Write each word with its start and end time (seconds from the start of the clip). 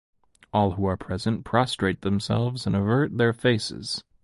All 0.51 0.71
who 0.71 0.85
are 0.85 0.97
present 0.97 1.45
prostrate 1.45 2.01
themselves 2.01 2.65
and 2.65 2.75
avert 2.75 3.19
their 3.19 3.33
faces. 3.33 4.03